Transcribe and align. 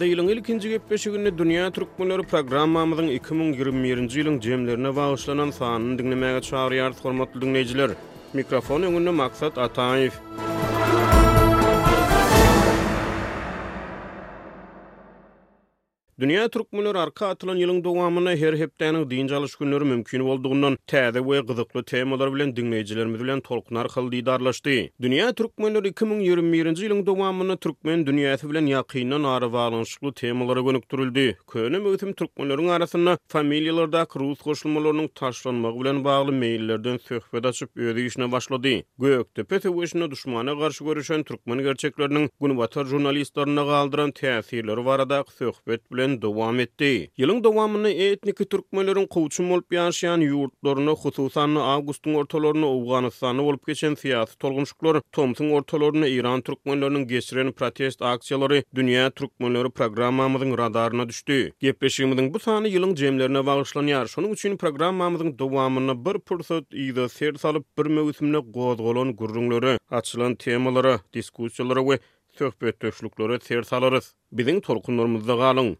Ýa-da 0.00 0.08
ýylyň 0.16 0.28
ilkinji 0.32 0.68
gepleşigi 0.72 1.10
günnä 1.16 1.30
dünýä 1.40 1.64
türkmenleri 1.78 2.24
programmamyzyň 2.32 3.08
2021-nji 3.18 4.16
ýylyň 4.22 4.36
jemlerine 4.46 4.92
bagyşlanan 5.00 5.50
sanyny 5.58 5.98
dinlemäge 6.00 6.40
çagyrýar 6.48 6.96
hormatly 7.02 7.40
dinleýijiler. 7.44 7.90
Mikrofon 8.32 8.82
öňünde 8.92 9.12
maksat 9.22 9.52
Ataýew. 9.66 10.16
Dünya 16.20 16.48
türkmenleri 16.48 16.98
arka 16.98 17.28
atılan 17.28 17.56
yılın 17.56 17.84
doğamına 17.84 18.30
her 18.30 18.54
heptanın 18.54 19.10
din 19.10 19.26
çalış 19.26 19.54
günleri 19.54 19.84
mümkün 19.84 20.20
olduğundan 20.20 20.78
täze 20.86 21.18
we 21.30 21.40
gyzykly 21.48 21.82
temalar 21.84 22.34
bilen 22.34 22.56
dinleyijilerimiz 22.56 23.20
bilen 23.24 23.40
tolkunar 23.40 23.80
arkaly 23.84 24.06
diýdarlaşdy. 24.14 24.76
Dünya 25.00 25.32
türkmenleri 25.32 25.88
2021-nji 25.88 26.82
ýylyň 26.86 27.00
doğamyny 27.06 27.56
türkmen 27.56 28.00
dünýäsi 28.08 28.50
bilen 28.50 28.66
ýakyny 28.74 29.22
nary 29.22 29.48
baglanyşykly 29.52 30.12
temalara 30.12 30.60
gönükdirildi. 30.60 31.38
Köňüm 31.52 31.84
ötüm 31.92 32.10
türkmenleriň 32.12 32.68
arasynda 32.70 33.18
familiýalarda 33.32 34.06
kruz 34.08 34.38
goşulmalarynyň 34.44 35.08
taşlanmagy 35.14 35.80
bilen 35.80 36.04
bagly 36.04 36.32
meýillerden 36.42 36.98
söhbet 37.08 37.46
açyp 37.46 37.70
öýde 37.76 38.00
ýyşyna 38.06 38.32
başlady. 38.32 38.82
Göýök 38.98 39.28
tepe 39.34 39.56
düşmana 40.10 40.52
garşy 40.52 40.84
görüşen 40.84 41.22
türkmen 41.22 41.58
gerçekleriniň 41.58 42.28
günwatar 42.40 42.84
jurnalistlaryna 42.84 43.62
galdyran 43.72 44.10
täsirleri 44.10 44.84
barada 44.86 45.24
söhbet 45.38 45.92
bilen 45.92 46.09
ýeniden 46.10 46.20
dowam 46.20 46.60
etdi. 46.60 47.10
Ýylyň 47.18 47.40
dowamyny 47.44 47.90
etnik 48.04 48.40
türkmenleriň 48.50 49.06
gowçun 49.12 49.48
bolup 49.52 49.70
ýaşaýan 49.72 50.22
ýurtlaryna 50.26 50.94
hususan 50.98 51.54
awgustyň 51.62 52.16
ortalaryna 52.22 52.66
Awganystana 52.70 53.42
bolup 53.46 53.66
geçen 53.68 53.94
siýasy 53.94 54.34
tolgunçuklar, 54.42 54.98
Tomsyň 55.12 55.52
ortalaryna 55.60 56.06
Iran 56.10 56.42
türkmenleriniň 56.42 57.06
geçiren 57.12 57.52
protest 57.52 58.02
aksiýalary 58.02 58.62
dünýä 58.74 59.10
türkmenleri 59.10 59.70
programmamyzyň 59.70 60.54
radaryna 60.58 61.08
düşdi. 61.08 61.52
Gepleşigimiziň 61.60 62.32
bu 62.34 62.38
sany 62.46 62.68
ýylyň 62.74 62.96
jemlerine 63.04 63.42
bagyşlanýar. 63.48 64.06
Şonuň 64.16 64.30
üçin 64.34 64.56
programmamyzyň 64.56 65.38
dowamyny 65.38 65.94
bir 66.06 66.18
pursat 66.18 66.64
ýa-da 66.72 67.08
ser 67.08 67.34
salyp 67.34 67.64
bir 67.78 67.86
mewsümne 67.86 68.38
gowdgolan 68.38 69.14
gurrunlary, 69.16 69.78
açylan 69.90 70.34
temalary, 70.36 70.98
diskussiýalary 71.14 71.84
we 71.86 71.98
söhbet 72.40 72.82
döşlükleri 72.82 73.38
ter 73.48 73.62
salarız. 73.72 74.06
Bizim 74.38 74.60
tolkunlarımızda 74.60 75.34
kalın. 75.38 75.76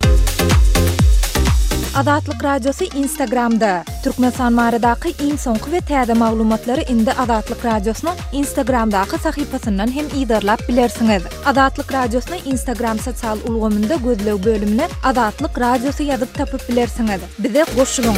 Adatlıq 1.96 2.40
radiosu 2.44 2.84
Instagramda. 2.84 3.84
Türkmen 4.04 4.30
sanmari 4.30 4.76
daqi 4.82 5.08
in 5.24 5.32
ve 5.74 5.80
tədə 5.90 6.14
mağlumatları 6.22 6.82
indi 6.94 7.12
Adatlıq 7.24 7.64
radiosunun 7.64 8.14
Instagramdaqı 8.40 9.18
sahipasından 9.24 9.90
hem 9.96 10.06
idarlap 10.22 10.60
bilersiniz. 10.68 11.22
Adatlıq 11.46 11.88
radiosunu 11.98 12.36
Instagram 12.52 12.98
satsal 12.98 13.38
ulgumunda 13.48 13.94
gözlöv 14.04 14.38
bölümünü 14.44 14.86
Adatlıq 15.04 15.54
radiosu 15.60 16.02
yadıp 16.02 16.34
tapıp 16.34 16.68
bilersiniz. 16.68 17.20
Bize 17.44 17.64
qoşuqun. 17.76 18.16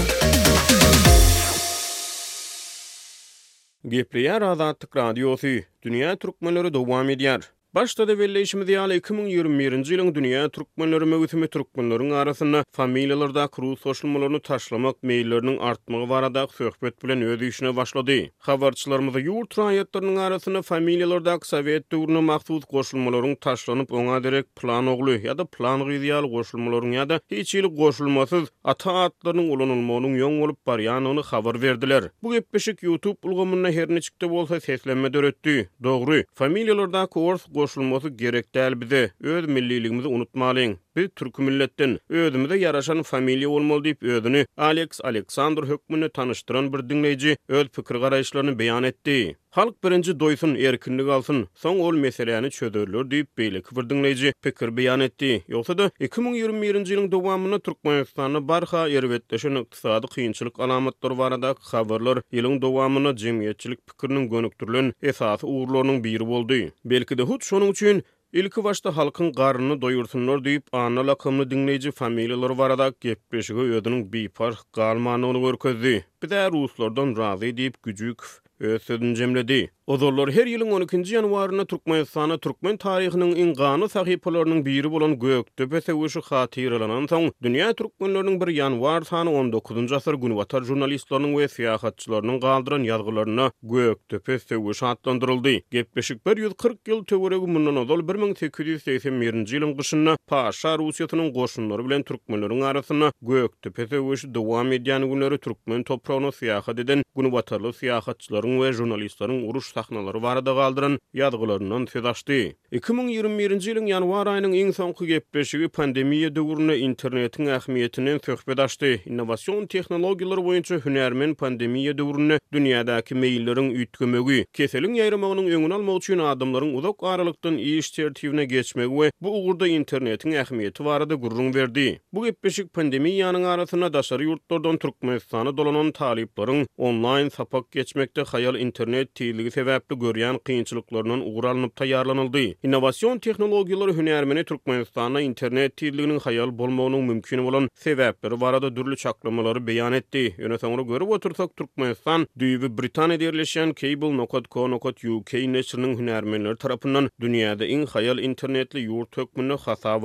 Gepleyar 3.89 4.43
Azatlik 4.43 4.97
Radyosu, 4.97 5.49
Dünya 5.83 6.17
Türkmenleri 6.17 6.75
Dovam 6.75 7.11
Ediyar. 7.11 7.43
Başta 7.75 8.09
da 8.09 8.19
belli 8.19 8.41
işimiz 8.41 8.69
yali 8.69 8.97
2021-nji 9.01 9.91
ýylyň 9.97 10.11
dünýä 10.17 10.41
türkmenleri 10.57 11.05
möhümi 11.13 11.47
türkmenleriň 11.49 12.11
arasynda 12.15 12.61
familiýalarda 12.79 13.47
kruw 13.55 13.77
soşulmalaryny 13.85 14.41
taşlamak 14.49 14.97
meýilleriniň 15.11 15.57
artmagy 15.71 16.09
barada 16.11 16.43
söhbet 16.59 17.03
bilen 17.05 17.23
özü 17.23 17.49
işine 17.49 17.73
başlady. 17.77 18.27
Habarçylarymyz 18.39 19.15
ýurt 19.17 19.53
raýatlarynyň 19.63 20.21
arasynda 20.21 20.59
familiýalarda 20.59 21.39
Sovet 21.53 21.93
döwrüne 21.93 22.21
mahsus 22.21 22.65
goşulmalaryň 22.71 23.37
taşlanyp 23.41 23.91
oňa 23.93 24.21
direk 24.25 24.57
plan 24.57 24.87
oglu 24.93 25.17
ýa-da 25.25 25.45
plan 25.57 25.81
gyýdyal 25.81 26.29
goşulmalaryň 26.35 26.95
ýa-da 26.99 27.21
hiçili 27.31 27.67
goşulmasyz 27.81 28.53
ata 28.65 28.91
atlaryň 29.09 29.49
ulanylmagynyň 29.57 30.21
ýoň 30.21 30.37
bolup 30.43 30.61
baryany 30.67 31.09
ony 31.09 31.23
habar 31.33 31.63
verdiler. 31.63 32.05
Bu 32.23 32.33
gepbeşik 32.37 32.83
YouTube 32.83 33.17
ulgamyna 33.29 33.73
herne 33.81 34.01
çykdy 34.01 34.31
bolsa 34.37 34.61
seslenme 34.61 35.13
döretdi. 35.13 35.69
Dogry, 35.85 36.21
familiýalarda 36.37 37.09
kurs 37.09 37.47
goşulmasy 37.63 38.09
gerekdi 38.09 38.61
albizi 38.61 39.11
öz 39.21 39.47
milliligimizi 39.49 40.09
unutmalyň 40.09 40.77
bir 40.97 41.09
türk 41.09 41.39
milletden 41.39 41.99
özümde 42.09 42.59
yaraşan 42.59 43.03
familiya 43.03 43.49
olmal 43.51 43.85
deyip 43.85 44.03
özünü 44.03 44.47
Alex 44.57 45.01
Aleksandr 45.05 45.63
hökmünü 45.69 46.09
tanıştıran 46.09 46.73
bir 46.73 46.89
dinleyici 46.89 47.37
öz 47.49 47.67
fikir 47.73 47.95
garayışlarını 47.95 48.59
beyan 48.59 48.83
etdi. 48.83 49.37
Halk 49.51 49.85
birinci 49.85 50.21
doysun 50.21 50.55
erkinlik 50.55 51.09
alsın, 51.09 51.49
son 51.55 51.79
ol 51.79 51.93
meseleyini 51.95 52.51
çözörlür 52.51 53.11
deyip 53.11 53.39
beyle 53.39 53.61
kıvır 53.63 53.91
dinleyici 53.91 54.33
beyan 54.63 55.01
etdi. 55.01 55.45
Yoksa 55.49 55.79
da 55.79 55.91
2021 56.01 56.87
yılın 56.87 57.13
devamını 57.13 57.61
Türkmenistan'ı 57.61 58.49
barha 58.49 58.89
yervetleşen 58.89 59.55
iktisadi 59.55 60.07
kıyınçılık 60.07 60.61
alamatları 60.61 61.19
varada 61.19 61.55
kıvırlar 61.55 62.19
yılın 62.33 62.63
devamını 62.63 63.17
cemiyetçilik 63.17 63.79
fikirinin 63.91 64.31
gönüktürlün 64.31 64.95
esası 65.03 65.47
uğurlarının 65.47 66.05
biri 66.05 66.23
oldu. 66.23 66.55
Belki 66.85 67.19
de 67.19 67.23
hut 67.23 67.45
şonun 67.45 67.73
için 67.73 68.03
Ilki 68.33 68.65
başta 68.65 68.97
halkın 68.97 69.33
garını 69.33 69.83
doyurtunlar 69.83 70.45
deyip 70.45 70.75
ana 70.75 71.07
lakımlı 71.07 71.51
dinleyici 71.51 71.91
familyalar 71.91 72.51
varada 72.51 72.93
gepeşigü 73.01 73.61
ödünün 73.61 74.13
bir 74.13 74.29
parç 74.29 74.57
onu 74.79 75.33
görkezdi. 75.41 76.05
Bir 76.23 76.31
de 76.31 76.51
Ruslardan 76.51 77.17
razı 77.17 77.57
deyip 77.57 77.83
gücük 77.83 78.19
ödünün 78.61 79.15
cemledi. 79.15 79.71
Ozollar 79.91 80.31
her 80.31 80.47
ýylyň 80.47 80.69
12-nji 80.71 81.17
ýanwaryna 81.19 81.65
Türkmenistana 81.69 82.37
türkmen 82.39 82.77
taryhynyň 82.79 83.33
iň 83.45 83.49
gany 83.59 83.89
sahypalarynyň 83.91 84.61
biri 84.65 84.91
bolan 84.91 85.17
Göktöpe 85.19 85.81
sewüşi 85.83 86.21
hatyrlanan 86.29 87.09
soň 87.11 87.33
dünýä 87.43 87.73
türkmenläriniň 87.75 88.37
bir 88.45 88.53
ýanwar 88.61 89.03
sany 89.09 89.33
19-njy 89.35 89.97
asyr 89.99 90.19
güni 90.23 90.37
watar 90.39 90.63
jurnalistlarynyň 90.69 91.33
we 91.35 91.49
syýahatçylarynyň 91.57 92.39
galdyran 92.45 92.85
ýazgylaryna 92.87 93.47
Göktöpe 93.63 94.39
sewüşi 94.39 94.87
atlandyryldy. 94.87 95.57
Gepleşik 95.75 96.23
140 96.27 96.79
ýyl 96.87 97.03
töweregi 97.05 97.51
mundan 97.57 97.83
ozal 97.83 98.07
1881-nji 98.15 99.59
ýylyň 99.59 99.75
gyşyna 99.83 100.15
Paşa 100.31 100.77
Russiýasynyň 100.79 101.33
goşunlary 101.35 101.85
bilen 101.89 102.03
türkmenleriniň 102.13 102.63
arasyna 102.71 103.11
Göktöpe 103.35 103.91
sewüşi 103.91 104.31
dowam 104.35 104.71
edýän 104.79 105.11
günleri 105.11 105.43
türkmen 105.43 105.83
toprağyna 105.83 106.31
syýahat 106.39 106.79
eden 106.81 107.03
güni 107.19 107.35
watarly 107.35 107.75
syýahatçylaryň 107.83 108.63
we 108.63 108.73
jurnalistlaryň 108.79 109.43
uruş 109.51 109.72
sahnaları 109.75 110.19
barada 110.23 110.53
galdyran 110.61 110.99
ýadgylaryndan 111.21 111.87
tezaşdy. 111.93 112.39
2021-nji 112.79 113.71
ýylyň 113.73 113.87
ýanwar 113.93 114.27
aýynyň 114.33 114.55
iň 114.63 114.71
soňky 114.79 115.07
gepleşigi 115.13 115.69
pandemiýa 115.79 116.29
döwründe 116.39 116.75
internetiň 116.89 117.51
ähmiýetini 117.57 118.13
söhbetdäşdi. 118.27 118.89
Innowasion 119.13 119.67
tehnologiýalar 119.75 120.41
boýunça 120.47 120.77
hünärmen 120.85 121.33
pandemiýa 121.43 121.95
döwründe 122.01 122.39
dünýädäki 122.55 123.17
meýilleriň 123.23 123.69
üýtgemegi, 123.81 124.39
keseliň 124.57 124.97
ýaýramagynyň 125.01 125.49
öňüni 125.57 125.75
almak 125.79 126.01
üçin 126.05 126.21
adamlaryň 126.33 126.73
uzak 126.79 126.99
aralykdan 127.13 127.57
iýiş 127.67 127.87
tertibine 127.97 128.45
geçmegi 128.55 128.93
we 128.99 129.11
bu 129.21 129.29
ugurda 129.41 129.67
internetiň 129.79 130.31
ähmiýeti 130.43 130.85
barada 130.89 131.15
gurrun 131.15 131.53
berdi. 131.55 131.89
Bu 132.13 132.25
gepleşik 132.29 132.67
pandemiýanyň 132.77 133.45
arasynda 133.55 133.93
daşar 133.93 134.21
ýurtlardan 134.29 134.79
türkmen 134.79 135.21
dolanan 135.61 135.93
talyplaryň 135.93 136.67
onlaýn 136.79 137.31
sapak 137.31 137.71
geçmekde 137.71 138.25
hayal 138.33 138.55
internet 138.55 139.13
tiýligi 139.15 139.51
sebäpli 139.63 139.95
görýän 140.05 140.37
kynçylyklaryndan 140.47 141.23
ugralynyp 141.31 141.73
taýýarlanyldy. 141.81 142.45
Innovasion 142.67 143.19
tehnologiýalary 143.25 143.93
hünärmeni 143.99 144.43
Türkmenistana 144.51 145.21
internet 145.27 145.77
tirliginiň 145.81 146.21
hayal 146.25 146.51
bolmagynyň 146.61 147.05
mümkin 147.11 147.45
bolan 147.47 147.69
sebäpleri 147.85 148.37
barada 148.41 148.71
dürli 148.77 148.97
çaklamalary 149.03 149.63
beýan 149.69 149.93
etdi. 149.99 150.25
Ýöne 150.43 150.59
soňra 150.63 150.83
görüp 150.91 151.09
otursak 151.17 151.51
Türkmenistan 151.57 152.27
düýbi 152.43 152.71
Britaniýa 152.79 153.21
derleşen 153.21 153.73
cable.co.uk 153.81 155.29
näşriniň 155.55 155.93
hünärmenleri 156.01 156.57
tarapyndan 156.63 157.09
dünýäde 157.23 157.65
iň 157.75 157.87
hayal 157.95 158.19
internetli 158.19 158.83
ýurt 158.89 159.11
tökmüni 159.11 159.57
hasap 159.65 160.03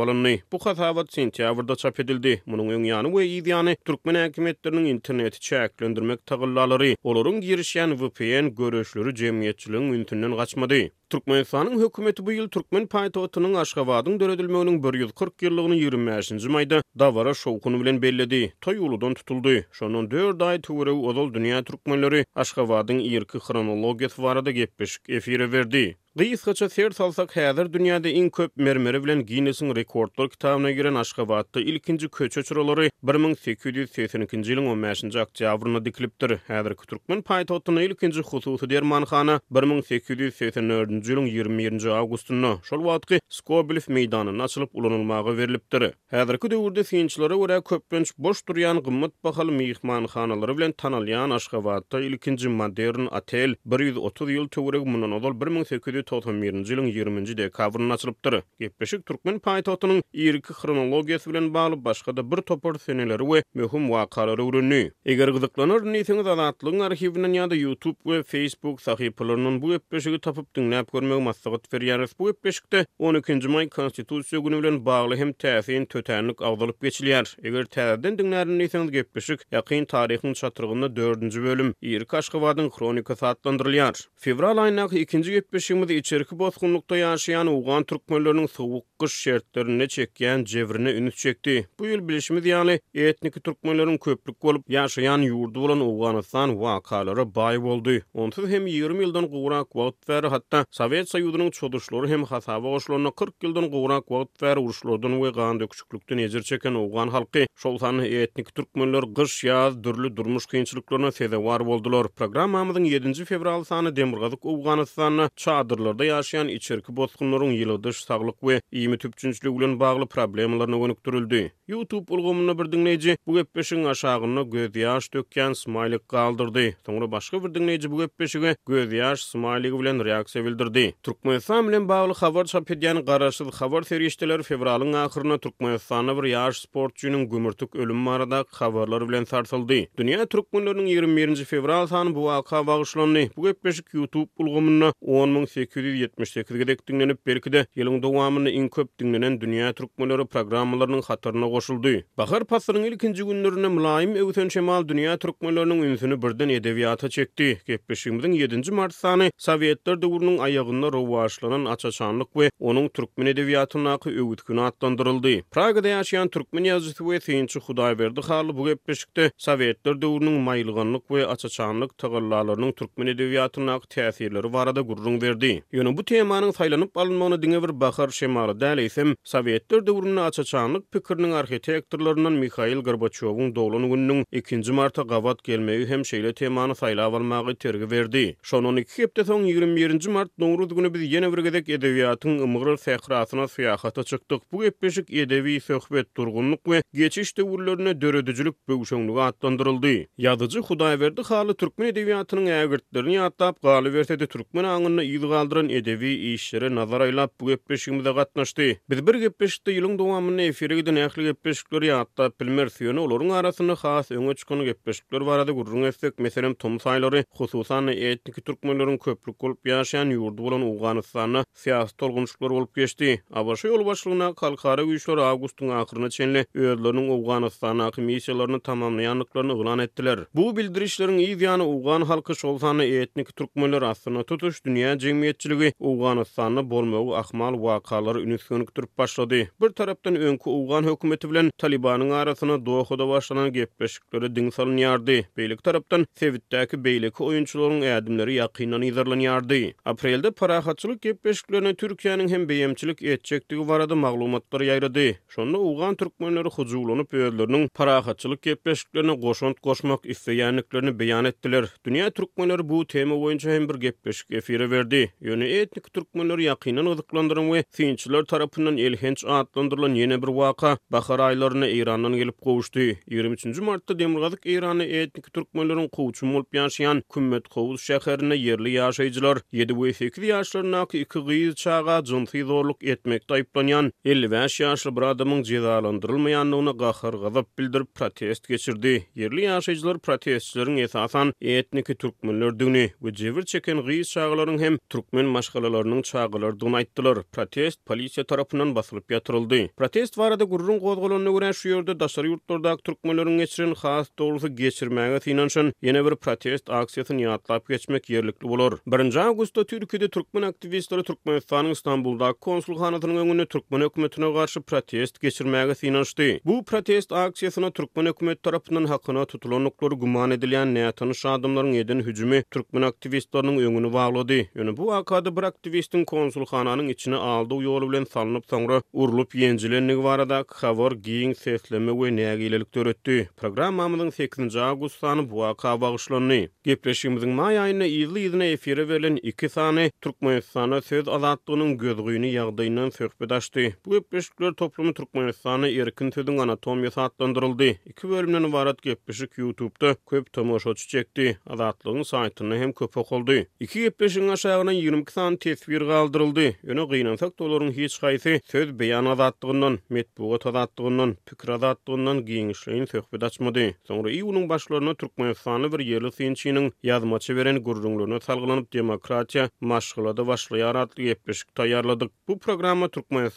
Bu 0.52 0.60
hasabat 0.64 1.10
sentýabrda 1.18 1.76
çap 1.76 2.00
edildi. 2.00 2.42
Munyň 2.48 2.86
ýany 2.90 3.08
we 3.12 3.24
ýa 3.40 3.76
Türkmen 3.86 4.16
häkimetleriniň 4.16 4.88
interneti 4.90 5.40
çäklendirmek 5.40 6.20
tagallalary, 6.26 6.96
olaryň 7.04 7.40
girişýän 7.42 7.92
VPN 8.00 8.56
görüşleri 8.56 9.10
jemgyýetdi. 9.10 9.47
jemgyetçiligi 9.48 9.96
üntünden 9.96 10.36
gaçmady. 10.38 10.82
Türkmenistanyň 11.14 11.80
hökümeti 11.80 12.26
bu 12.26 12.32
ýyl 12.36 12.48
türkmen 12.56 12.86
paýtagynyň 12.88 13.54
Aşgabatyň 13.64 14.18
döredilmeginiň 14.20 14.82
140 14.84 15.44
ýyllygyny 15.44 15.78
25-nji 15.84 16.50
maýda 16.56 16.82
Dawara 17.00 17.34
şowkuny 17.34 17.80
bilen 17.82 18.00
bellädi. 18.02 18.52
Toy 18.62 18.78
uludan 18.78 19.14
tutuldy. 19.14 19.56
Şonuň 19.72 20.12
4 20.12 20.42
aý 20.50 20.60
töwereg 20.68 21.04
ozal 21.12 21.28
dünýä 21.38 21.64
türkmenleri 21.64 22.26
Aşgabatyň 22.36 23.00
ýerki 23.08 23.40
chronologiýasy 23.48 24.24
barada 24.24 24.52
gepleşik 24.52 25.10
efire 25.10 25.48
berdi. 25.54 25.86
Gyýs 26.18 26.42
gaça 26.48 26.66
ser 26.74 26.92
salsak 26.98 27.30
häzir 27.36 27.68
dünýäde 27.70 28.10
iň 28.10 28.32
köp 28.34 28.54
mermeri 28.58 28.98
bilen 29.04 29.20
Ginnessiň 29.30 29.70
rekordlar 29.78 30.30
kitabyna 30.34 30.72
giren 30.74 30.96
Aşgabatda 30.98 31.62
ilkinji 31.62 32.08
köç 32.10 32.38
öçürileri 32.42 32.88
1882-nji 33.06 34.56
ýylyň 34.56 34.66
15-nji 34.72 35.20
oktýabrynda 35.24 35.84
dikilipdir. 35.86 36.32
Häzir 36.48 36.74
Türkmen 36.90 37.22
paýtagynyň 37.22 37.84
ilkinji 37.92 38.24
hususy 38.26 38.66
Dermanxana 38.72 39.36
1884-nji 39.52 41.04
ýylyň 41.04 41.28
21-nji 41.38 41.94
awgustynda 42.00 42.56
şol 42.70 42.82
wagtky 42.90 43.22
Skoblyf 43.38 43.86
meýdanyny 44.00 44.42
açylyp 44.48 44.74
ulanylmagy 44.74 45.38
berilipdir. 45.38 45.86
Häzirki 46.18 46.50
döwürde 46.56 46.82
fiýinçlere 46.90 47.38
görä 47.44 47.62
köpünç 47.62 48.16
boş 48.18 48.42
durýan 48.50 48.82
gymmat 48.90 49.14
bahaly 49.24 49.54
mehmanxanalary 49.62 50.58
bilen 50.58 50.72
tanalýan 50.84 51.36
Aşgabatda 51.38 52.02
ilkinji 52.10 52.50
modern 52.50 53.06
otel 53.20 53.54
130 53.66 54.30
ýyl 54.30 54.50
töwereg 54.50 54.88
mundan 54.94 56.04
2021 56.12 56.92
20-nji 56.92 57.38
dekabryna 57.38 57.94
açylypdyr. 57.98 58.36
Gepleşik 58.62 59.02
türkmen 59.08 59.40
paýtagynyň 59.48 60.02
ýerki 60.24 60.56
hronologiýasy 60.60 61.30
bilen 61.30 61.50
bagly 61.54 61.80
başga 61.86 62.16
da 62.18 62.24
bir 62.32 62.42
topar 62.48 62.78
seneleri 62.80 63.26
we 63.32 63.44
möhüm 63.56 63.86
wakalary 63.92 64.42
öwrenýär. 64.46 64.92
Eger 65.14 65.28
gyzyklanyr 65.38 65.84
niýetiňiz 65.96 66.28
azatlygyň 66.34 66.84
arhiwinden 66.88 67.36
ýa-da 67.38 67.56
YouTube 67.56 67.98
we 68.12 68.24
Facebook 68.24 68.82
sahypalarynyň 68.82 69.62
bu 69.62 69.70
gepleşigi 69.74 70.20
tapyp 70.20 70.56
dinläp 70.56 70.94
görmek 70.94 71.22
maslahat 71.22 71.68
berýäris. 71.74 72.12
Bu 72.20 72.32
gepleşikde 72.32 72.86
12-nji 73.00 73.48
maý 73.58 73.68
konstitusiýa 73.70 74.42
güni 74.46 74.64
bilen 74.64 74.80
bagly 74.86 75.18
hem 75.22 75.30
täsin 75.32 75.86
tötänlik 75.86 76.42
awdalyp 76.42 76.80
geçilýär. 76.88 77.26
Eger 77.44 77.64
täzeden 77.76 78.16
dinläriň 78.22 78.56
niýetiňiz 78.62 78.92
gepleşik, 78.96 79.44
ýakyn 79.52 79.86
taryhyň 79.96 80.34
çatyrygynda 80.34 80.88
4-nji 80.98 81.44
bölüm 81.44 81.74
ýerki 81.84 82.18
aşgabatyň 82.22 82.72
kronikasy 82.78 83.26
atlandyrylýar. 83.34 84.08
Fevral 84.16 84.58
aýynyň 84.66 84.96
2-nji 85.04 85.32
gepleşigimiz 85.40 85.97
içerki 85.98 86.40
bozgunlukta 86.40 86.98
yaşayan 86.98 87.48
Uğan 87.48 87.84
Türkmenlörünün 87.84 88.46
soğuk 88.46 89.00
kış 89.00 89.14
şertlerine 89.14 89.88
çekeyen 89.88 90.44
cevrine 90.46 90.92
ünüt 90.92 91.16
çekti. 91.16 91.70
Bu 91.80 91.86
yıl 91.86 92.08
bilişimi 92.08 92.48
yani 92.48 92.80
etniki 92.94 93.40
Türkmenlörün 93.40 93.98
köplük 93.98 94.46
olup 94.46 94.70
yaşayan 94.70 95.20
yurdu 95.22 95.60
olan 95.66 95.80
Uğanistan 95.80 96.62
vakaları 96.62 97.36
bay 97.36 97.58
oldu. 97.58 97.92
Onsuz 98.14 98.50
hem 98.50 98.68
20 98.68 99.02
yıldan 99.02 99.28
kuğrak 99.30 99.76
vaat 99.76 100.10
ver 100.10 100.24
hatta 100.24 100.66
Sovet 100.72 101.10
Sayudunun 101.10 101.50
çoduşları 101.52 102.08
hem 102.08 102.24
hasaba 102.24 102.68
oşlarına 102.68 103.12
40 103.12 103.44
yıldan 103.44 103.72
kuğrak 103.72 104.12
vaat 104.12 104.44
ver 104.44 104.58
uruşlardan 104.58 105.24
ve 105.24 105.30
gan 105.30 105.60
döküçüklükten 105.60 106.18
ezir 106.18 106.42
çeken 106.42 106.74
Uğan 106.74 107.08
halkı. 107.08 107.48
Şolsan 107.56 108.00
etniki 108.00 108.54
Türkmenlör 108.54 109.04
kış 109.16 109.44
yaz 109.44 109.84
dürlü 109.84 110.16
durmuş 110.16 110.46
kıyınçlıklarına 110.46 111.12
sede 111.12 111.38
var 111.38 111.60
oldular. 111.60 112.08
Programamızın 112.08 112.84
7. 112.84 113.26
fevral 113.26 113.64
sani 113.64 113.96
Demirgazık 113.96 114.40
Uğanistan'a 114.46 115.30
çadırlı 115.36 115.87
şaharlarda 115.88 116.06
yaşayan 116.06 116.48
içerki 116.48 116.96
bozkunların 116.98 117.52
yılı 117.52 117.94
saglyk 117.94 118.36
we 118.40 118.56
ve 118.56 118.62
iyimi 118.72 119.00
bilen 119.00 119.80
bagly 119.80 119.80
bağlı 119.80 120.08
problemlarına 120.08 120.78
gönüktürüldü. 120.78 121.52
Youtube 121.68 122.14
ulgumunu 122.14 122.54
bir 122.60 123.18
bu 123.28 123.34
gebbeşin 123.34 123.84
aşagyna 123.84 124.42
göz 124.42 124.76
yaş 124.76 125.14
dökken 125.14 125.54
smaylik 125.54 126.10
galdyrdy. 126.10 126.70
Tanrı 126.84 127.12
başga 127.12 127.44
bir 127.44 127.54
dinleyici 127.56 127.92
bu 127.92 127.98
gebbeşin 127.98 128.56
göz 128.68 128.94
yaş 128.94 129.20
smaylik 129.22 129.74
bilen 129.80 129.98
reaksiýa 130.08 130.44
bildirdi. 130.46 130.94
Türkmen 131.04 131.90
bağlı 131.90 132.12
xavar 132.12 132.46
çapediyan 132.46 133.06
qarasız 133.06 133.48
xavar 133.48 133.84
habar 133.88 134.44
fevralın 134.44 134.94
akhirna 134.94 135.38
Türkmen 135.38 135.40
Türkmenistana 135.40 136.14
bir 136.24 136.34
ýaş 136.34 136.56
sportçünün 136.64 137.24
gümürtük 137.32 137.72
ölüm 137.76 138.06
barada 138.06 138.40
xavarlar 138.52 139.02
bilen 139.10 139.24
sarsyldy. 139.24 139.80
Dünya 139.98 140.22
türkmenleriniň 140.24 140.88
21. 140.90 141.36
fevral 141.52 141.88
sani 141.88 142.16
bu 142.16 142.24
vaqa 142.26 142.60
vaqa 142.68 143.30
Bu 143.38 143.42
vaqa 143.44 143.72
YouTube 143.94 144.30
vaqa 144.40 144.92
10 145.02 145.34
000 145.34 145.46
1278 145.76 146.58
gedek 146.58 146.88
dinlenip 146.88 147.20
berki 147.28 147.52
de 147.56 147.66
ýylyň 147.78 148.00
dowamyny 148.04 148.52
iň 148.62 148.68
köp 148.76 148.88
dinlenen 149.02 149.36
dünýä 149.42 149.72
türkmenleri 149.80 150.26
programmalarynyň 150.36 151.02
hatyryna 151.08 151.48
goşuldy. 151.54 151.94
Bahar 152.18 152.44
pasynyň 152.52 152.88
ilkinji 152.92 153.24
günlerini 153.32 153.70
mulaýym 153.78 154.14
öwten 154.24 154.50
şemal 154.58 154.82
dünýä 154.92 155.18
türkmenleriniň 155.26 155.80
ünsünü 155.90 156.20
birden 156.26 156.50
edebiýata 156.56 157.10
çekdi. 157.18 157.50
Gepleşigimiziň 157.68 158.32
7-nji 158.46 158.76
mart 158.82 158.96
sany 158.96 159.32
Sowetler 159.38 159.96
döwrüniň 160.04 160.38
aýagynda 160.48 160.92
rowaşlanan 160.98 161.66
açaçanlyk 161.76 162.28
we 162.34 162.50
onuň 162.60 162.90
türkmen 162.90 163.28
edebiýatyna 163.34 163.98
ky 164.06 164.10
öwütkün 164.24 164.58
atlandyryldy. 164.70 165.36
Pragada 165.52 165.88
ýaşaýan 165.98 166.30
türkmen 166.30 166.64
ýazgysy 166.72 167.04
we 167.10 167.20
Teýinçi 167.28 167.60
Hudaýberdi 167.68 168.26
Harly 168.32 168.58
bu 168.58 168.66
gepleşikde 168.66 169.32
Sowetler 169.38 169.94
döwrüniň 170.02 170.38
maýlygynlyk 170.50 171.04
we 171.08 171.26
açaçanlyk 171.28 171.98
tagallalarynyň 171.98 172.72
türkmen 172.74 173.08
edebiýatyna 173.08 173.76
ak 173.78 173.84
täsirleri 173.90 174.54
barada 174.54 174.82
gurrun 174.82 175.22
berdi. 175.22 175.57
Ýöne 175.78 175.94
bu 175.98 176.04
temanın 176.06 176.52
saylanıp 176.52 176.98
alınmağını 176.98 177.36
diňe 177.42 177.64
bir 177.64 177.74
bakar 177.82 178.10
şemalı 178.10 178.52
dəli 178.60 178.84
isim, 178.86 179.16
Sovyetler 179.24 179.88
dövrününün 179.88 180.18
açıçanlık 180.18 180.92
pikirinin 180.92 181.32
arkitektorlarından 181.32 182.34
Mikhail 182.34 182.78
Gorbaçov'un 182.78 183.56
doğulunu 183.56 183.90
günün 183.90 184.26
2. 184.32 184.72
Mart'a 184.72 185.02
gawat 185.02 185.44
gelmegi 185.44 185.86
hem 185.86 186.06
şeyle 186.06 186.34
temany 186.34 186.74
sayla 186.76 187.04
avalmağı 187.06 187.56
tergi 187.56 187.92
verdi. 187.92 188.38
Son 188.44 188.64
12 188.64 189.02
hepte 189.04 189.24
son 189.24 189.44
21. 189.44 190.08
Mart 190.08 190.38
Nouruz 190.38 190.76
günü 190.76 190.94
biz 190.94 191.02
ýene 191.02 191.34
bir 191.38 191.44
gedek 191.48 191.68
edebiýatyň 191.70 192.42
ımgırıl 192.44 192.78
sekhrasına 192.78 193.48
fiyakata 193.48 194.04
çıktık. 194.04 194.42
Bu 194.52 194.66
epeşik 194.66 195.12
edebi 195.14 195.60
sohbet 195.60 196.18
durgunluk 196.18 196.70
ve 196.72 196.84
geçiş 196.94 197.38
devurlarına 197.38 198.02
dörödücülük 198.02 198.68
bövüşönlüğü 198.70 199.22
atlandırıldı. 199.22 199.88
Yazıcı 200.18 200.60
Hudaýberdi 200.60 201.24
Hali 201.24 201.54
Türkmen 201.54 201.88
edebiýatynyň 201.94 202.46
ə 202.50 202.50
ə 202.50 202.68
ə 202.68 204.18
ə 204.18 205.20
ə 205.20 205.28
ə 205.28 205.44
ə 205.44 205.47
Ronaldo'nun 205.52 205.70
edebi 205.70 206.14
işleri 206.34 206.76
nazara 206.76 207.04
alıp 207.20 207.32
bu 207.42 207.48
gepleşikimize 207.48 208.14
katnaşdı. 208.14 208.62
Biz 208.90 209.08
bir 209.08 209.16
gepleşikte 209.16 209.72
ýylyň 209.72 209.94
dowamyny 210.00 210.48
efirigden 210.48 210.96
ähli 211.06 211.24
gepleşikler 211.30 211.82
ýa-da 211.82 212.26
bilmer 212.42 212.68
süýeni 212.78 213.00
olaryň 213.06 213.32
arasyny 213.40 213.76
has 213.84 214.12
öňe 214.12 214.36
çykan 214.36 214.62
gepleşikler 214.66 215.26
barada 215.26 215.52
gurrun 215.52 215.84
etsek, 215.84 216.20
meselem 216.20 216.54
tom 216.54 216.76
saýlary, 216.78 217.24
hususan 217.30 217.88
etniki 217.88 218.42
türkmenleriň 218.42 218.98
köplük 219.00 219.42
bolup 219.42 219.66
ýaşaýan 219.68 220.10
ýurdu 220.16 220.38
bolan 220.38 220.62
Awganistan'da 220.68 221.46
syýasy 221.64 221.94
dolgunçyklar 222.00 222.50
bolup 222.50 222.76
geçdi. 222.76 223.24
Abaşa 223.34 223.68
ýol 223.68 223.86
başlygyna 223.86 224.34
halkara 224.46 224.82
güýçler 224.88 225.18
awgustyň 225.32 225.70
akhyryna 225.82 226.10
çenli 226.10 226.42
öýlüleriniň 226.56 227.08
Awganistan'a 227.18 227.88
hakymiýetçilerini 227.90 228.60
tamamlayanlyklaryny 228.62 229.52
ulan 229.52 229.80
etdiler. 229.80 230.20
Bu 230.36 230.46
bildirişleriň 230.58 231.20
ýygyany 231.30 231.62
Awgan 231.72 232.02
halky 232.12 232.36
şolsany 232.36 233.02
etniki 233.02 233.32
türkmenler 233.36 233.82
arasyna 233.82 234.24
tutuş 234.24 234.56
dünýä 234.68 234.96
jemgyýetçiligi 235.40 235.74
Awganystanda 235.80 236.64
bolmagy 236.70 237.12
ahmal 237.16 237.54
wakalary 237.58 238.22
üni 238.24 238.38
sönükdirip 238.38 238.98
başlady. 238.98 239.44
Bir 239.62 239.70
tarapdan 239.70 240.16
öňkü 240.16 240.50
Awgan 240.50 240.84
hökümeti 240.84 241.30
bilen 241.32 241.52
Talibanyň 241.58 242.12
arasyna 242.12 242.66
dohoda 242.66 243.08
başlanan 243.08 243.54
gepleşikleri 243.54 244.26
diň 244.26 244.50
salynýardy. 244.52 245.24
Beýlik 245.38 245.62
tarapdan 245.64 246.08
Sewitdäki 246.20 246.82
beýleki 246.84 247.24
oýunçylaryň 247.24 247.84
ädimleri 247.98 248.38
ýakynyň 248.40 248.84
ýerlenýardy. 248.90 249.74
Aprelde 249.86 250.32
parahatçylyk 250.32 251.02
gepleşiklerini 251.02 251.70
Türkiýanyň 251.74 252.30
hem 252.34 252.48
beýemçilik 252.50 253.02
etjekdigi 253.14 253.68
barada 253.68 253.96
maglumatlar 253.96 254.62
ýaýrady. 254.62 255.16
Şonda 255.28 255.58
Awgan 255.58 255.96
türkmenleri 255.96 256.50
hujulanyp 256.50 257.14
öýlerini 257.14 257.70
parahatçylyk 257.74 258.42
gepleşiklerini 258.42 259.20
goşunt 259.20 259.62
goşmak 259.64 260.04
isleýänliklerini 260.06 260.98
beýan 261.00 261.28
etdiler. 261.28 261.74
Dünya 261.86 262.10
türkmenleri 262.10 262.70
bu 262.70 262.88
tema 262.88 263.16
boýunça 263.16 263.56
hem 263.56 263.70
bir 263.70 263.76
gepleşik 263.76 264.32
efire 264.32 264.72
verdi. 264.72 265.14
Yöne 265.28 265.50
etnik 265.50 265.94
türkmenler 265.94 266.38
yakinan 266.38 266.86
ıdıklandırın 266.86 267.54
ve 267.54 267.64
sinçiler 267.72 268.24
tarafından 268.24 268.78
elhenç 268.78 269.26
adlandırılan 269.28 269.96
yeni 269.96 270.22
bir 270.24 270.28
vaka 270.28 270.78
Bahar 270.92 271.20
aylarına 271.20 271.68
İran'dan 271.68 272.16
gelip 272.16 272.38
kovuştu. 272.42 272.80
23. 272.80 273.46
Mart'ta 273.46 274.00
Demirgazık 274.00 274.42
İran'ı 274.46 274.84
etnik 274.84 275.34
türkmenlerin 275.34 275.88
kovuçum 275.88 276.36
olup 276.36 276.56
yaşayan 276.56 277.04
Kümmet 277.14 277.48
Kovuz 277.48 277.82
şeherine 277.82 278.36
yerli 278.36 278.70
yaşayıcılar 278.72 279.38
7 279.52 279.82
ve 279.82 279.94
8 279.94 280.24
yaşlarına 280.24 280.86
iki 280.94 281.20
gıyız 281.20 281.56
çağa 281.56 282.04
cıntı 282.04 282.46
zorluk 282.46 282.84
etmek 282.84 283.30
dayıplanyan 283.30 283.92
55 284.06 284.60
yaşlı 284.60 284.96
bir 284.96 285.02
adamın 285.02 285.44
cezalandırılmayanlığına 285.44 286.72
gahar 286.72 287.14
gazap 287.14 287.58
bildirip 287.60 287.96
protest 287.96 288.48
geçirdi. 288.48 289.08
Yerli 289.16 289.42
yaşayıcılar 289.42 290.00
protestçilerin 290.00 290.78
esasan 290.78 291.34
etnik 291.42 292.00
türkmenler 292.00 292.60
düğünü 292.60 292.90
ve 293.02 293.14
cevir 293.14 293.44
çeken 293.44 293.82
gıyız 293.82 294.10
çağların 294.10 294.58
hem 294.60 294.78
Türkmenlerin 294.90 295.17
Men 295.18 295.34
başgalalarning 295.34 296.04
çağıları 296.06 296.60
dünayttylar. 296.60 297.24
Protest 297.32 297.86
polisiya 297.86 298.24
tarapından 298.26 298.76
basılıp 298.76 299.08
petrildi. 299.08 299.72
Protest 299.78 300.14
warda 300.14 300.44
gurrun 300.44 300.80
qodgolon 300.80 301.26
nuran 301.26 301.52
dasar 301.52 302.00
dastur 302.00 302.26
yurtdag 302.26 302.78
türkmenlarning 302.84 303.40
geçirin 303.40 303.76
haqs 303.76 304.08
toğlu 304.18 304.38
geçirmäge 304.64 305.30
inançdan 305.32 305.72
bir 305.84 306.16
protest 306.24 306.70
aksiyatını 306.70 307.22
ýatlap 307.22 307.62
geçmek 307.72 308.10
yerlikli 308.10 308.48
olur. 308.48 308.78
1-Agustda 308.88 309.66
Türküde 309.66 310.08
türkmen 310.10 310.42
aktivistleri 310.42 311.04
türkmen 311.04 311.40
fean 311.40 311.66
Istanbulda 311.66 312.34
konsulxana 312.34 313.02
durnuny 313.02 313.46
türkmen 313.46 313.82
hökümetine 313.82 314.32
garşy 314.32 314.60
protest 314.60 315.16
geçirmäge 315.24 315.88
inançdy. 315.88 316.30
Bu 316.46 316.64
protest 316.66 317.12
aksiýetna 317.12 317.74
türkmen 317.74 318.06
hökümet 318.06 318.44
tarapından 318.44 318.86
hakyna 318.86 319.26
tutulonoklary 319.26 319.96
guman 320.04 320.32
edilen 320.32 320.68
nätan 320.68 321.14
şah 321.14 321.38
edin 321.40 321.74
edeni 321.84 322.04
hüjümi 322.06 322.44
türkmen 322.52 322.82
aktivistlerinin 322.82 323.58
öňünü 323.68 323.88
waglady. 324.00 324.42
Öni 324.56 324.78
bu 324.78 324.94
blokady 325.12 325.36
bırakdı 325.36 325.64
Westin 325.64 326.06
konsulxananyň 326.06 326.90
içine 326.90 327.16
aldy 327.16 327.50
we 327.54 327.66
ýol 327.68 327.90
bilen 327.92 328.04
salynyp 328.04 328.44
sonra 328.50 328.82
urulyp 328.94 329.36
ýenjilenligi 329.36 330.04
barada 330.04 330.44
Khavor 330.44 330.92
giň 330.92 331.34
sesleme 331.36 331.92
we 331.92 332.10
näkilelik 332.16 332.72
töretdi. 332.72 333.30
Programmamyň 333.38 334.10
8-nji 334.12 334.60
awgust 334.62 335.00
sanyny 335.00 335.30
bu 335.30 335.36
wakaga 335.44 335.82
bagyşlandy. 335.82 336.50
Gepleşigimiziň 336.66 337.32
maý 337.40 337.56
aýyna 337.58 337.88
ýyly 337.88 338.26
ýyly 338.28 338.52
efire 338.54 338.84
bilen 338.90 339.18
2 339.24 339.50
sany 339.50 339.90
Türkmenistan 340.02 340.72
söz 340.82 341.08
azatlygynyň 341.08 341.78
gözgüýini 341.84 342.30
ýagdaýan 342.36 342.92
söhbetdaşdy. 342.92 343.76
Bu 343.86 343.92
gepleşikler 343.92 344.52
toplumy 344.54 344.92
Türkmenistanyň 344.94 345.82
erkin 345.82 346.12
söz 346.12 346.26
anatomiýasyna 346.28 347.02
atlandyryldy. 347.04 347.78
2 347.86 348.10
bölümden 348.10 348.44
ibaret 348.44 348.82
gepleşik 348.82 349.38
YouTube-da 349.38 349.96
köp 350.10 350.34
tomoşa 350.34 350.76
çekdi. 350.76 351.40
Azatlygyň 351.50 352.04
saýtyny 352.14 352.60
hem 352.60 352.72
köp 352.74 352.98
okuldy. 352.98 353.48
2 353.60 353.80
gepleşigiň 353.82 354.32
aşagynyň 354.32 354.97
22 355.06 355.12
sany 355.14 355.36
tesbir 355.44 355.82
galdyryldy. 355.86 356.44
Öňe 356.74 356.84
gynansak 356.92 357.32
dolaryň 357.40 357.72
hiç 357.80 357.94
haýsy 358.04 358.32
söz 358.54 358.70
beýan 358.80 359.06
azatdygyndan, 359.14 359.76
medpuga 359.96 360.38
tadatdygyndan, 360.46 361.12
pikir 361.30 361.50
azatdygyndan 361.58 362.18
giňişleýin 362.30 362.88
söhbet 362.94 363.22
açmady. 363.28 363.66
Soňra 363.92 364.10
iýuň 364.18 364.46
başlaryna 364.54 364.94
türkmen 365.02 365.68
bir 365.76 365.82
ýerli 365.90 366.12
synçynyň 366.22 366.66
ýazmaçy 366.92 367.36
beren 367.42 367.58
gurrunlaryna 367.68 368.20
salgylanyp 368.30 368.74
demokratiýa 368.80 369.50
maşgulada 369.74 370.22
başlaýar 370.32 370.76
atly 370.86 371.04
gepleşik 371.12 371.50
taýýarladyk. 371.60 372.10
Bu 372.28 372.40
programma 372.40 372.88
türkmen 372.88 373.30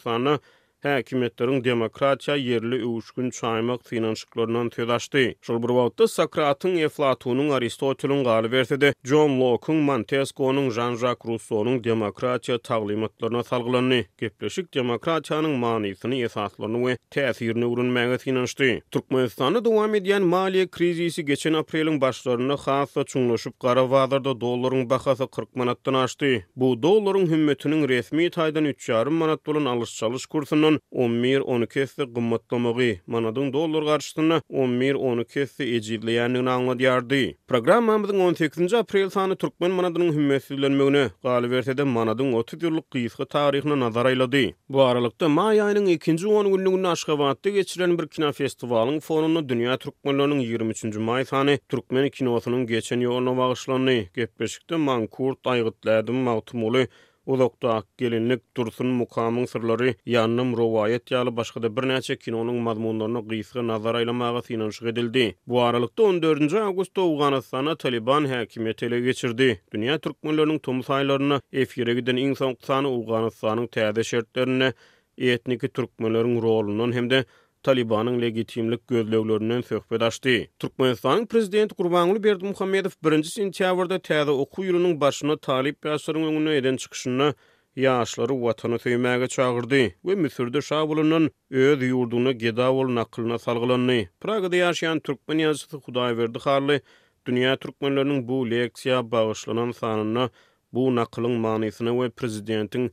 häkimetleriň 0.89 1.59
demokratiýa 1.63 2.35
yerli 2.35 2.77
öwüşgün 2.85 3.29
çaýmak 3.29 3.83
finansçylaryndan 3.89 4.69
tödaşdy. 4.69 5.35
Şol 5.45 5.61
bir 5.63 5.67
wagtda 5.77 6.03
Sokratyň 6.07 6.77
Eflatunyň 6.87 7.49
Aristotelyň 7.57 8.21
berdi. 8.51 8.93
John 9.03 9.31
Locke-yň 9.39 9.79
Montesquieu-nyň 9.89 10.71
Jean-Jacques 10.75 11.25
Rousseau-nyň 11.31 11.77
demokratiýa 11.89 12.57
taglimatlaryna 12.63 13.43
salgylandy. 13.43 14.05
Gepleşik 14.17 14.73
demokratiýanyň 14.75 15.55
manysyny 15.57 16.23
esaslaryny 16.25 16.77
we 16.85 16.97
täsirini 17.13 17.65
urunmagy 17.65 18.17
finansçy. 18.17 18.79
Türkmenistanda 18.91 19.65
dowam 19.65 19.93
edýän 19.95 20.23
maliýe 20.23 20.69
krizisi 20.71 21.25
geçen 21.25 21.53
aprelin 21.53 22.01
başlaryna 22.01 22.57
hasa 22.57 23.01
çuňlaşyp 23.01 23.53
gara 23.59 23.81
wagtda 23.83 24.33
dollaryň 24.41 24.89
bahasy 24.89 25.23
40 25.31 25.55
manatdan 25.55 25.93
aşdy. 25.93 26.43
Bu 26.55 26.73
dollaryň 26.83 27.29
hümmetiniň 27.29 27.87
resmi 27.89 28.25
taýdan 28.29 28.65
3.5 28.73 29.09
manat 29.09 29.45
bolan 29.45 29.65
alyş-çalyş 29.65 30.25
bolan 30.91 31.23
11-12 31.23 31.67
kesi 31.71 32.03
gymmatlamagy, 32.15 32.97
manadyň 33.07 33.47
dollar 33.53 33.83
garşysyna 33.89 34.37
11-12 34.49 35.25
kesi 35.33 35.63
ejizleýän 35.63 36.35
ýa 36.39 36.51
aňladýardy. 36.57 37.23
Programmamyzyň 37.47 38.17
18-nji 38.27 38.77
aprel 38.79 39.09
sany 39.09 39.35
türkmen 39.35 39.71
manadynyň 39.71 40.13
hümmetsizlenmegine 40.15 41.03
galyp 41.25 41.51
berdi, 41.51 41.83
manadyň 41.97 42.29
30 42.39 42.65
ýyllyk 42.67 42.85
gysga 42.95 43.25
taryhyna 43.25 43.75
nazar 43.83 44.05
aýlady. 44.11 44.53
Bu 44.69 44.81
aralykda 44.83 45.27
maý 45.29 45.59
aýynyň 45.65 45.87
2-nji 45.87 45.99
10 46.13 46.51
günlügini 46.55 46.87
Aşgabatda 46.91 47.49
geçiren 47.49 47.97
bir 47.99 48.07
kino 48.07 48.31
festivalyň 48.31 48.99
fonunda 48.99 49.39
dünýä 49.39 49.77
türkmenleriniň 49.77 50.39
23-nji 50.53 50.99
may 50.99 51.25
sany 51.25 51.57
türkmen 51.69 52.09
kinosynyň 52.09 52.67
geçen 52.67 52.99
ýylyna 53.01 53.37
bagyşlandy. 53.37 54.09
Gepleşikde 54.15 54.75
Mankurt 54.75 55.37
aýgytlady, 55.45 56.11
Mawtumuly 56.11 56.87
ak 57.61 57.85
gelinlik 57.97 58.41
Dursun 58.57 58.87
mukamın 58.87 59.45
sırları 59.45 59.95
yanım 60.05 60.57
rovayet 60.57 61.11
yalı 61.11 61.37
başkada 61.37 61.61
da 61.67 61.81
bir 61.81 61.87
neçe 61.87 62.17
kinonun 62.17 62.55
mazmunlarını 62.55 63.27
gıysgı 63.29 63.67
nazar 63.67 63.95
aylamağa 63.95 64.41
sinanşıq 64.41 64.87
edildi. 64.89 65.35
Bu 65.47 65.61
aralıkta 65.61 66.03
14. 66.03 66.53
augusta 66.53 67.01
Uganistan'a 67.01 67.75
Taliban 67.75 68.25
hakimiyet 68.25 68.83
ele 68.83 68.99
geçirdi. 68.99 69.61
Dünya 69.73 69.97
Türkmenlerinin 69.99 70.59
tomus 70.59 70.89
aylarına 70.89 71.41
efire 71.53 71.93
giden 71.93 72.15
insan 72.15 72.55
kısanı 72.55 72.89
Uganistan'ın 72.91 73.67
tədə 73.67 74.73
etniki 75.17 75.67
Türkmenlerin 75.69 76.41
rolunun 76.41 76.91
hem 76.91 77.09
de 77.09 77.25
Talibanın 77.63 78.21
legitimlik 78.21 78.87
gözlöglörünün 78.87 79.61
söhbet 79.61 80.01
açdı. 80.01 80.29
Türkmenistan 80.59 81.25
prezident 81.25 81.73
Qurbanlı 81.73 82.23
Berdi 82.23 82.45
Muhammedov 82.45 82.95
1 83.11 83.23
sentyavrda 83.27 83.99
täzə 84.07 84.33
oku 84.43 84.63
ýylynyň 84.65 84.95
başyny 85.03 85.35
Talib 85.47 85.77
ýaşlarynyň 85.89 86.31
öňüne 86.31 86.55
eden 86.61 86.75
çykyşyny 86.83 87.27
ýaşlary 87.83 88.35
watana 88.45 88.75
söýmäge 88.85 89.27
çağırdy 89.35 89.83
we 90.09 90.15
Misirde 90.23 90.57
şabulunyň 90.69 91.29
öz 91.65 91.85
ýurduny 91.89 92.33
geda 92.33 92.71
bolan 92.79 92.95
aklyna 93.03 93.37
salgylandy. 93.45 93.99
Pragada 94.21 94.55
ýaşaýan 94.63 94.99
türkmen 95.09 95.45
ýazgysy 95.45 95.77
Hudaýberdi 95.85 96.39
Harly 96.47 96.79
dünýä 97.25 97.53
türkmenläriniň 97.61 98.27
bu 98.27 98.41
leksiýa 98.55 99.03
bagyşlanan 99.11 99.71
sanyny 99.83 100.29
bu 100.73 100.81
naklyň 101.01 101.37
manysyna 101.47 101.91
we 102.01 102.09
prezidentiň 102.09 102.89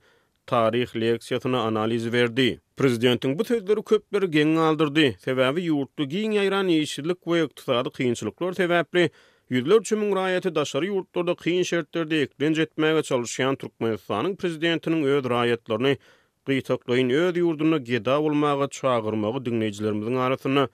tarih 0.48 0.94
leksiyatına 0.96 1.60
analiz 1.60 2.12
verdi. 2.12 2.60
Prezidentin 2.76 3.38
bu 3.38 3.44
sözleri 3.44 3.82
köpleri 3.82 4.30
geng 4.30 4.58
aldırdı. 4.58 5.12
Sebebi 5.18 5.62
yurtlu 5.62 6.08
giyin 6.08 6.30
yayran 6.30 6.68
yeşillik 6.68 7.26
ve 7.26 7.44
iktisadi 7.44 7.90
kıyınçlıklar 7.90 8.52
sebepli. 8.52 9.10
Yüzler 9.50 9.82
çümün 9.82 10.16
rayeti 10.16 10.54
daşarı 10.54 10.86
yurtlarda 10.86 11.34
kıyın 11.34 11.62
şertlerde 11.62 12.22
eklenc 12.22 12.58
etmeye 12.60 13.02
çalışan 13.02 13.56
Türkmenistan'ın 13.56 14.36
prezidentinin 14.36 15.02
öz 15.04 15.24
rayetlerini 15.24 15.96
gıytaklayın 16.46 17.10
öz 17.10 17.36
yurduna 17.36 17.78
geda 17.78 18.20
olmağa 18.20 18.68
çağırmağı 18.68 19.44
dinleyicilerimizin 19.44 20.14
arasını 20.16 20.68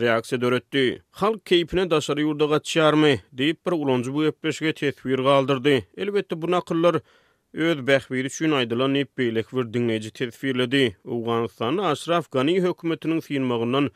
reaksiyat 0.00 0.42
döretdi. 0.42 1.02
Halk 1.10 1.46
keyfine 1.46 1.90
daşarı 1.90 2.20
yurda 2.20 2.44
gaçyarmı 2.44 3.08
deyip 3.32 3.66
bir 3.66 3.72
uloncu 3.72 4.14
bu 4.14 4.24
epeşge 4.24 4.72
tesvir 4.72 5.16
kaldırdı. 5.16 5.82
Elbette 5.96 6.42
buna 6.42 6.60
kıllar 6.60 6.96
Öz 7.54 7.78
bähbiri 7.86 8.26
üçin 8.26 8.54
aýdylan 8.58 8.96
ýep 8.98 9.10
beýlek 9.20 9.52
bir 9.54 9.66
dinleji 9.74 10.10
tetbirledi. 10.18 10.78
Owganystan 11.16 11.76
Ashraf 11.90 12.26
Gani 12.36 12.54
hökümetiniň 12.64 13.20
synmagynyň 13.26 13.86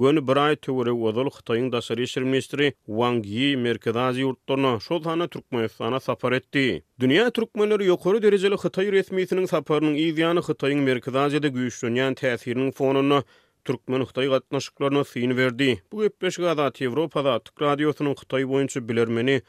Gönü 0.00 0.22
bir 0.30 0.36
ay 0.42 0.56
töwre 0.66 0.90
wadal 1.00 1.26
Xitayň 1.30 1.66
daşary 1.74 2.02
işler 2.08 2.24
ministri 2.24 2.70
Wang 2.86 3.20
Yi 3.32 3.50
Merkez 3.56 3.96
Aziýa 4.04 4.30
ýurtlaryna 4.32 4.72
şolhana 4.80 5.26
Türkmenistana 5.28 6.00
safar 6.00 6.32
etdi. 6.38 6.64
Dünya 7.00 7.26
türkmenleri 7.30 7.90
ýokary 7.90 8.22
derejeli 8.24 8.54
Xitay 8.62 8.88
resmiýetiniň 8.96 9.46
safarynyň 9.52 9.94
ýygyany 10.06 10.40
Xitayň 10.48 10.80
Merkez 10.88 11.14
Aziýada 11.26 11.52
güýçlenýän 11.58 12.14
täsiriniň 12.22 12.72
fonuny 12.80 13.20
türkmen 13.64 14.08
Xitay 14.08 14.28
gatnaşyklaryna 14.38 15.04
syn 15.12 15.36
berdi. 15.42 15.70
Bu 15.92 16.00
gepleşik 16.06 16.44
adat 16.56 16.80
Ýewropada 16.80 17.36
Türk 17.44 17.62
radiosynyň 17.68 18.16
Xitay 18.22 18.48
boýunça 18.54 18.86
bilermeni 18.88 19.42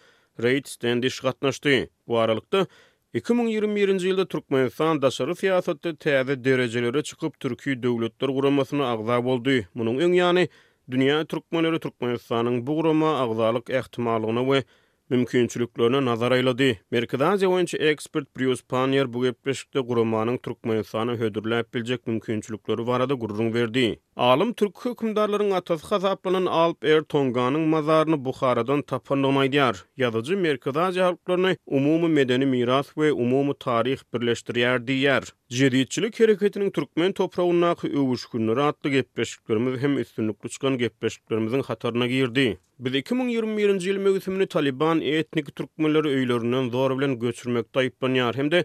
Reid 0.48 0.66
Standish 0.76 1.20
gatnaşdy. 1.30 1.86
Bu 2.08 2.18
aralykda 2.20 2.68
2021-nji 3.14 4.08
ýylda 4.10 4.24
Türkmenistan 4.34 4.98
daşary 5.04 5.36
syýasaty 5.42 5.92
täze 6.06 6.36
derejelere 6.48 7.04
çykyp 7.10 7.34
Türkiýe 7.46 7.76
döwletler 7.84 8.30
guramasyna 8.38 8.88
agza 8.94 9.20
boldy. 9.28 9.60
Munyň 9.78 10.00
öňýany 10.08 10.48
dünýä 10.96 11.20
türkmenleri 11.34 11.80
Türkmenistanyň 11.84 12.58
bu 12.70 12.76
gurama 12.80 13.12
agzalyk 13.24 13.70
ähtimallygyna 13.82 14.42
we 14.50 14.64
mümkinçiliklerine 15.10 16.06
nazar 16.06 16.32
ayladı. 16.32 16.72
Merkezi 16.92 17.26
Azia 17.26 17.60
ekspert 17.80 18.34
Prius 18.36 18.64
Panier 18.64 19.14
bu 19.14 19.22
gepleşikte 19.24 19.80
kurumanın 19.82 20.38
Türkmenistan'ı 20.38 21.12
hödürlep 21.18 21.74
bilecek 21.74 22.08
mümkinçilikleri 22.08 22.88
varada 22.88 23.14
gururun 23.14 23.54
verdi. 23.54 24.00
Alım 24.16 24.54
Türk 24.54 24.86
hükümdarların 24.86 25.52
atası 25.52 25.88
hazaplanan 25.88 26.46
Alp 26.46 26.86
Er 26.86 27.02
Tonga'nın 27.02 27.62
mazarını 27.62 28.26
Bukhara'dan 28.26 28.82
tapanlamaydiyar. 28.82 29.86
Yazıcı 29.98 30.38
Merkezi 30.38 30.80
Azia 30.82 31.06
halklarını 31.06 31.58
umumu 31.66 32.08
medeni 32.08 32.46
miras 32.46 32.98
ve 32.98 33.12
umumu 33.14 33.54
tarih 33.60 33.98
birleştiriyar 34.14 34.88
diyar. 34.88 35.24
Cediyetçilik 35.50 36.20
hareketinin 36.20 36.72
Türkmen 36.72 37.12
toprağınnağı 37.12 37.76
övüşkünleri 37.84 38.62
atlı 38.62 38.90
gepleşiklerimiz 38.90 39.82
hem 39.82 39.98
üstünlük 39.98 40.46
uçgan 40.46 40.78
gepleşiklerimizin 40.78 41.62
hatarına 41.62 42.08
girdi. 42.08 42.58
Biz 42.80 42.94
2021-nji 42.94 43.86
ýyl 43.92 43.98
möhümini 44.02 44.46
Taliban 44.50 45.02
etnik 45.02 45.52
türkmenleri 45.56 46.10
öýlerinden 46.14 46.70
zor 46.74 46.96
bilen 46.98 47.12
göçürmek 47.20 47.66
taýplanýar 47.74 48.36
hem-de 48.40 48.64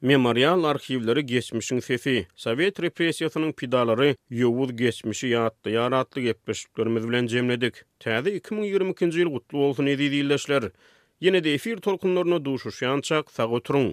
memorial 0.00 0.64
arhivleri 0.64 1.24
geçmişiň 1.26 1.80
fefi, 1.88 2.14
Sowet 2.44 2.80
repressiýasynyň 2.80 3.52
pidalary, 3.60 4.14
ýowuz 4.40 4.72
geçmişi 4.80 5.26
ýatdy, 5.34 5.74
ýaratly 5.76 6.22
gepleşiklerimiz 6.30 7.08
bilen 7.08 7.26
jemledik. 7.34 7.82
Täze 8.06 8.32
2022-nji 8.38 9.16
ýyl 9.20 9.28
gutly 9.36 9.58
bolsun 9.60 9.86
edi 9.96 10.08
diýilýärler. 10.16 10.70
Ýene-de 11.20 11.54
efir 11.60 11.84
tolkunlaryna 11.88 12.40
duşuşýançak 12.48 13.30
sag 13.40 13.52
oturun. 13.60 13.92